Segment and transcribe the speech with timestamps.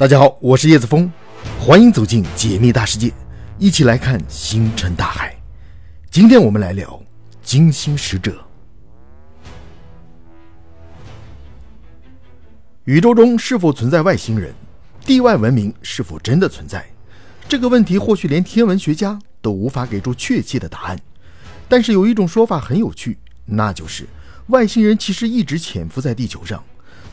[0.00, 1.12] 大家好，我是叶子峰，
[1.58, 3.12] 欢迎走进解密大世界，
[3.58, 5.36] 一起来看星辰大海。
[6.10, 6.98] 今天我们来聊
[7.42, 8.42] 金星使者。
[12.84, 14.54] 宇宙中是否存在外星人？
[15.04, 16.82] 地外文明是否真的存在？
[17.46, 20.98] 这个问题或许连天文学家都无法给出确切的答案。
[21.68, 24.06] 但是有一种说法很有趣，那就是
[24.46, 26.64] 外星人其实一直潜伏在地球上，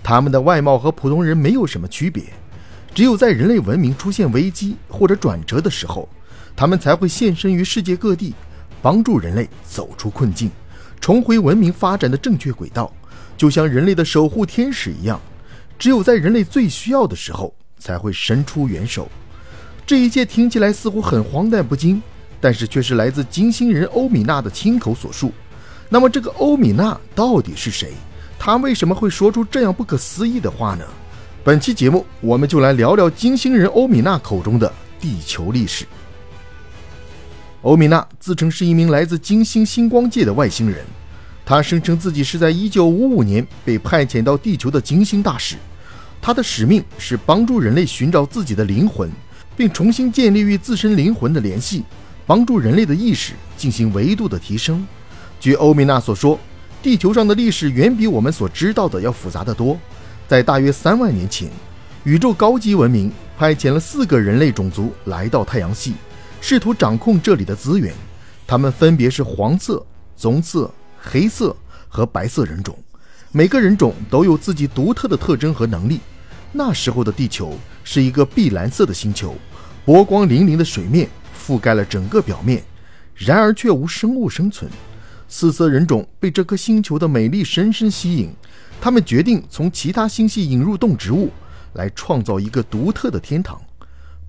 [0.01, 2.23] 他们的外貌和普通人没有什么区别。
[2.97, 6.09] 只有在人类文明出现危机或者转折的时候，
[6.55, 8.33] 他们才会现身于世界各地，
[8.81, 10.49] 帮助人类走出困境，
[10.99, 12.91] 重回文明发展的正确轨道，
[13.37, 15.21] 就像人类的守护天使一样。
[15.77, 19.07] 只有在人类最需要的时候，才会伸出援手。
[19.85, 22.01] 这一切听起来似乎很荒诞不经，
[22.41, 25.31] 但是却是来自金星人欧米娜的亲口所述。
[25.87, 27.93] 那么，这个欧米娜到底是谁？
[28.39, 30.83] 她为什么会说出这样不可思议的话呢？
[31.47, 35.85] 本期节目，我们就来聊聊金星人欧米娜口中的地球历史。
[37.61, 40.85] 欧米娜自称是一名来自金星星光界的外星人，
[41.45, 45.55] 他声称自己是在1955年被派遣到地球的金星大使，
[46.21, 49.09] 他的使命是帮助人类寻找自己的灵魂，
[49.55, 51.85] 并重新建立与自身灵魂的联系，
[52.25, 54.85] 帮助人类的意识进行维度的提升。
[55.39, 56.37] 据欧米娜所说，
[56.83, 59.79] 地球上的历史远比我们所知道的要复杂得多。
[60.27, 61.49] 在大约三万年前，
[62.03, 65.93] 宇宙高级文明派遣了四个人类种族来到太阳系，
[66.41, 67.93] 试图掌控这里的资源。
[68.45, 69.85] 他们分别是黄色、
[70.17, 70.69] 棕色、
[70.99, 71.55] 黑色
[71.87, 72.77] 和白色人种，
[73.31, 76.01] 每个人种都有自己独特的特征和能力。
[76.51, 79.33] 那时候的地球是一个碧蓝色的星球，
[79.85, 82.61] 波光粼粼的水面覆盖了整个表面，
[83.15, 84.69] 然而却无生物生存。
[85.27, 88.29] 四色人种被这颗星球的美丽深深吸引。
[88.79, 91.31] 他们决定从其他星系引入动植物，
[91.73, 93.59] 来创造一个独特的天堂。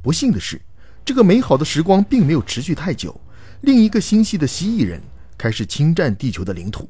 [0.03, 0.61] 不幸的是，
[1.05, 3.19] 这个美好的时光并没有持续太久。
[3.61, 5.01] 另一个星系的蜥蜴人
[5.37, 6.89] 开始侵占地球的领土。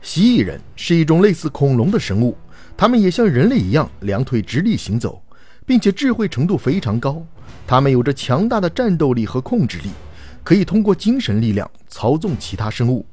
[0.00, 2.36] 蜥蜴人是一种类似恐龙的生物，
[2.76, 5.20] 他们也像人类一样两腿直立行走，
[5.66, 7.24] 并且智慧程度非常高。
[7.66, 9.90] 他们有着强大的战斗力和控制力，
[10.44, 13.04] 可以通过精神力量操纵其他生物。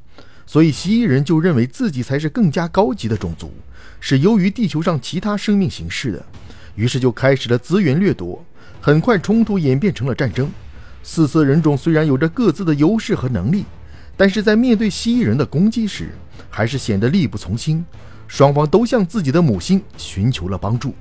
[0.46, 3.52] 所以，蜥蜴人就认为自己才是更加高级的种族。
[4.00, 6.26] 是由于地球上其他生命形式的，
[6.76, 8.44] 于是就开始了资源掠夺。
[8.82, 10.52] 很快，冲突演变成了战争。
[11.02, 13.64] 四色人种虽然有着各自的优势和能力，
[14.18, 16.10] 但是在面对蜥蜴人的攻击时，
[16.50, 17.84] 还是显得力不从心。
[18.28, 20.94] 双方都向自己的母星寻求了帮助，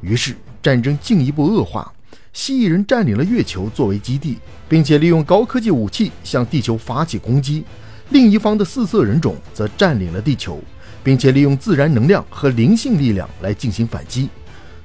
[0.00, 1.92] 于是战争进一步恶化。
[2.32, 7.64] 蜥蜴人占领了月球作为基地，并且利用高科技武器向地球发起攻击。
[8.10, 10.60] 另一方的四色人种则占领了地球。
[11.06, 14.28] 并且利用自然能量和灵性力量来进行反击，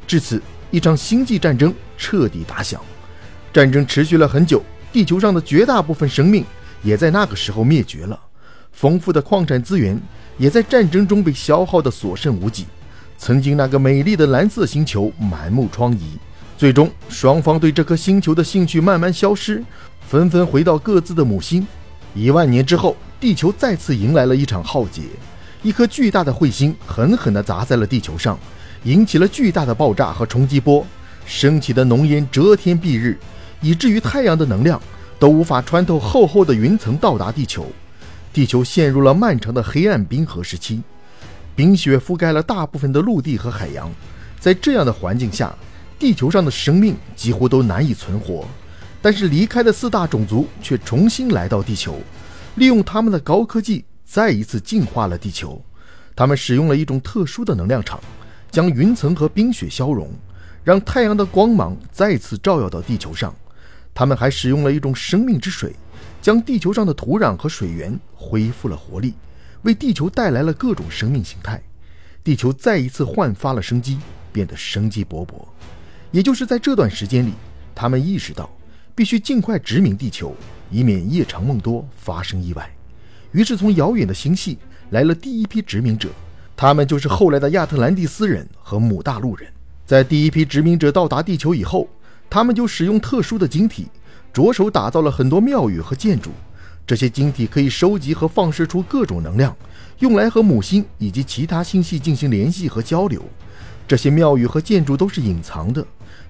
[0.06, 0.40] 至此，
[0.70, 2.80] 一场星际战争彻底打响。
[3.52, 6.46] 战争持续了很久，地球上的绝大部分生命
[6.84, 8.20] 也在那个时候灭绝了，
[8.72, 10.00] 丰富的矿产资源
[10.38, 12.68] 也在战争中被消耗得所剩无几。
[13.18, 16.02] 曾经那个美丽的蓝色星球满目疮痍，
[16.56, 19.64] 最终双方对这颗星球的兴趣慢慢消失，
[20.08, 21.66] 纷纷回到各自的母星。
[22.14, 25.04] 一万年之后，地球再次迎来了一场浩劫。
[25.64, 28.38] 一颗巨大的彗星狠狠地砸在了地球上，
[28.84, 30.86] 引起了巨大的爆炸和冲击波，
[31.26, 33.18] 升起的浓烟遮天蔽日，
[33.62, 34.82] 以至于太阳的能量
[35.20, 37.68] 都无法穿透厚厚的云层到达地球。
[38.34, 40.82] 地球陷入了漫长的黑暗冰河时期，
[41.56, 43.90] 冰雪覆盖了大部分的陆地和海洋。
[44.40, 45.56] 在这样的环境下，
[46.00, 48.48] 地球上的生命几乎都难以存活。
[49.02, 52.00] 但是离开的四大种族却重新来到地球，
[52.56, 53.84] 利用他们的高科技。
[54.04, 55.64] 再一次净化了地球，
[56.14, 57.98] 他们使用了一种特殊的能量场，
[58.52, 60.12] 将云层和冰雪消融，
[60.66, 63.34] 让太阳的光芒再次照耀到地球上。
[63.94, 65.74] 他们还使用了一种生命之水，
[66.22, 69.14] 将地球上的土壤和水源恢复了活力，
[69.62, 71.62] 为地球带来了各种生命形态。
[72.22, 73.98] 地球再一次焕发了生机，
[74.34, 75.36] 变得生机勃勃。
[76.12, 77.32] 也就是在这段时间里，
[77.74, 78.50] 他们意识到
[78.96, 80.36] 必须尽快殖民地球，
[80.70, 82.70] 以免夜长梦多发生意外。
[83.32, 84.58] 于是，从遥远的星系
[84.90, 86.10] 来了第一批殖民者，
[86.56, 89.50] 他们就是后来的亚特兰蒂斯人和母大陆人。
[89.86, 91.88] 在第一批殖民者到达地球以后，
[92.30, 93.88] 他们就使用特殊的晶体，
[94.34, 96.32] 着手打造了很多庙宇和建筑。
[96.86, 99.56] 这些晶体可以收集和放射出各种能量，
[100.00, 103.24] 用来和母星以及其他星系进行联系和交流。
[103.88, 105.86] 这些庙宇和建筑都是隐藏的，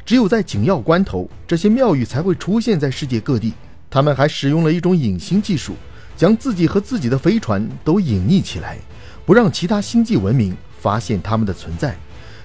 [0.06, 3.54] 只有在紧要关头，这些庙宇才会出现在世界各地。
[3.90, 5.76] 他们还使用了一种隐形技术。
[6.18, 8.78] 将自己和自己的飞船都隐匿起来，
[9.26, 11.96] 不让其他星际文明发现他们的存在。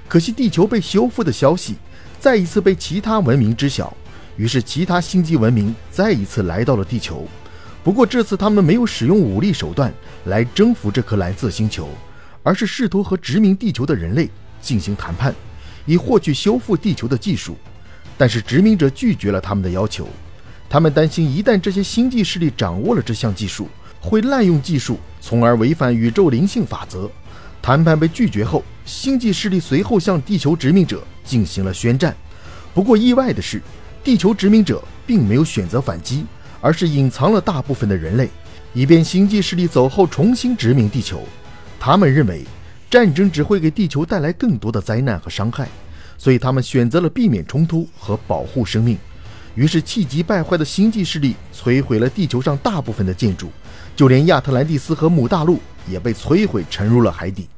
[0.08, 1.74] 可惜，地球被修复的消息
[2.18, 3.94] 再一次被其他文明知晓。
[4.38, 7.28] 于是，其他星际文明再一次来到了地球。
[7.84, 9.92] 不过，这次他们没有使用武力手段
[10.24, 11.90] 来征服这颗蓝色星球，
[12.42, 14.30] 而是试图和殖民地球的人类
[14.62, 15.34] 进行谈判，
[15.86, 17.56] 以获取修复地球的技术。
[18.18, 20.06] 但是，殖民者拒绝了他们的要求。
[20.68, 23.68] 他们担心，一旦这些星际势力掌握了这项技术，
[24.00, 27.10] 会滥用技术，从而违反宇宙灵性法则。
[27.62, 32.14] 谈判被拒绝后，星际势力随后向地球殖民者进行了宣战。
[32.72, 33.60] 不过，意外的是，
[34.02, 36.24] 地球殖民者并没有选择反击，
[36.60, 38.28] 而是隐藏了大部分的人类，
[38.72, 41.22] 以便星际势力走后重新殖民地球。
[41.78, 42.44] 他们认为
[42.90, 45.68] 战争只会给地球带来更多的灾难和伤害，
[46.16, 48.96] 所以他们选择了避免冲突和保护生命。
[49.54, 53.50] 于是，气急败坏的星际势力摧毁了地球上大部分的建筑，
[53.96, 57.48] 就连亚特兰蒂斯和母大陆也被摧毁，沉入了海底。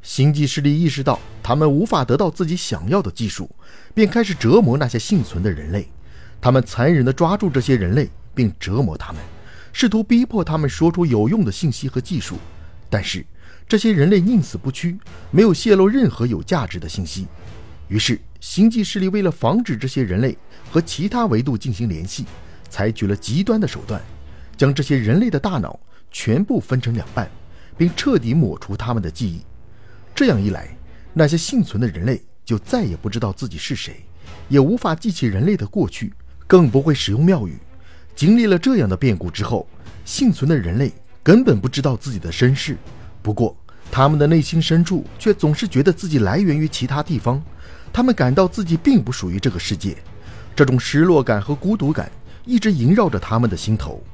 [0.00, 3.48] 星际势力意识到他们无法得到自己想要的技术，
[3.94, 5.86] 便开始折磨那些幸存的人类。
[6.40, 9.22] 他们残忍地抓住这些人类，并折磨他们，
[9.72, 12.36] 试图逼迫他们说出有用的信息和技术。
[12.90, 13.24] 但是，
[13.66, 14.98] 这些人类宁死不屈，
[15.30, 17.26] 没有泄露任何有价值的信息。
[17.88, 20.36] 于是，星际势力为了防止这些人类
[20.70, 22.24] 和其他维度进行联系，
[22.68, 24.00] 采取了极端的手段，
[24.56, 25.78] 将这些人类的大脑
[26.10, 27.30] 全部分成两半，
[27.76, 29.40] 并彻底抹除他们的记忆。
[30.14, 30.68] 这样一来，
[31.12, 34.04] 那些幸存的人类就再也不知道自己是谁，
[34.48, 36.12] 也无法记起人类的过去，
[36.46, 37.58] 更不会使用妙语。
[38.14, 39.66] 经历了这样的变故之后，
[40.04, 42.76] 幸存的人类根本不知道自己的身世。
[43.24, 43.56] 不过，
[43.90, 47.42] 他们的内心深处却总是觉得自己来源于其他地方，
[47.90, 49.96] 他们感到自己并不属于这个世界。
[50.54, 52.12] 这种失落感和孤独感
[52.44, 54.04] 一直萦绕着他们的心头。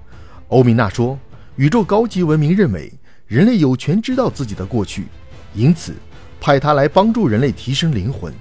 [0.47, 1.19] 欧米娜说
[1.57, 2.93] ：“宇宙高级文明认为
[3.27, 5.07] 人类有权知道自己的过去。”
[5.55, 5.93] 因此，
[6.41, 8.33] 派他来帮助人类提升灵魂，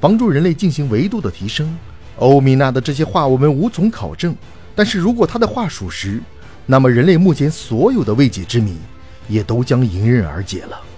[0.00, 1.74] 帮助人类进行维度的提升。
[2.16, 4.36] 欧米娜的这些话我们无从考证，
[4.74, 6.20] 但是如果他的话属实，
[6.66, 8.76] 那么人类目前所有的未解之谜
[9.30, 10.89] 也都将迎刃而解了。